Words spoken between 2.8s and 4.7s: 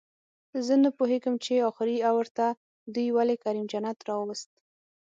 دوئ ولې کریم جنت راووست